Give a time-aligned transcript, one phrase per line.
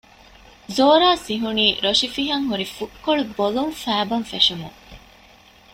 [0.75, 4.79] ޒޯރާ ސިހުނީ ރޮށިފިހަން ހުރި ފުށްކޮޅު ބޮލުން ފައިބަން ފެށުމުން